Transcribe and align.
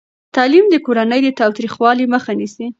تعلیم 0.35 0.65
د 0.69 0.75
کورني 0.85 1.31
تاوتریخوالي 1.39 2.05
مخه 2.13 2.31
نیسي. 2.39 2.65